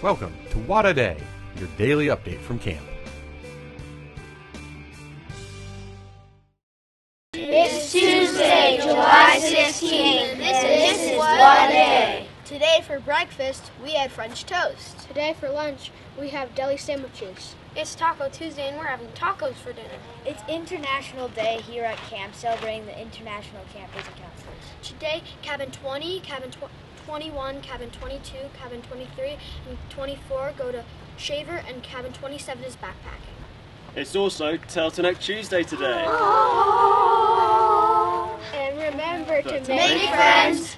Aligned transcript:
Welcome 0.00 0.32
to 0.50 0.58
What 0.58 0.86
a 0.86 0.94
Day, 0.94 1.16
your 1.58 1.66
daily 1.76 2.06
update 2.06 2.38
from 2.38 2.60
camp. 2.60 2.86
It's 7.34 7.90
Tuesday, 7.90 8.78
July 8.80 9.40
16th. 9.40 10.36
This 10.36 11.02
is 11.02 11.18
What 11.18 11.40
a 11.68 11.72
Day. 11.72 12.28
Today 12.44 12.80
for 12.86 13.00
breakfast, 13.00 13.72
we 13.82 13.94
had 13.94 14.12
French 14.12 14.46
toast. 14.46 15.00
Today 15.08 15.34
for 15.40 15.50
lunch, 15.50 15.90
we 16.16 16.28
have 16.28 16.54
deli 16.54 16.76
sandwiches. 16.76 17.56
It's 17.74 17.96
Taco 17.96 18.28
Tuesday 18.28 18.68
and 18.68 18.78
we're 18.78 18.84
having 18.84 19.08
tacos 19.08 19.54
for 19.54 19.72
dinner. 19.72 19.98
It's 20.24 20.42
International 20.48 21.26
Day 21.26 21.60
here 21.68 21.82
at 21.82 21.96
camp, 21.96 22.36
celebrating 22.36 22.86
the 22.86 22.96
international 23.00 23.64
campers 23.72 24.06
and 24.06 24.14
counselors. 24.14 24.62
Today, 24.80 25.24
cabin 25.42 25.72
20, 25.72 26.20
cabin 26.20 26.52
tw- 26.52 26.70
21, 27.08 27.62
cabin 27.62 27.88
22, 27.90 28.36
cabin 28.52 28.82
23, 28.82 29.38
and 29.66 29.78
24 29.88 30.52
go 30.58 30.70
to 30.70 30.84
Shaver, 31.16 31.62
and 31.66 31.82
cabin 31.82 32.12
27 32.12 32.62
is 32.64 32.76
backpacking. 32.76 33.32
It's 33.96 34.14
also 34.14 34.58
Turtleneck 34.58 35.18
Tuesday 35.18 35.62
today. 35.62 36.04
And 38.52 38.76
remember 38.76 39.40
to 39.40 39.60
To 39.64 39.72
make 39.72 40.02
Make 40.02 40.10
friends, 40.10 40.76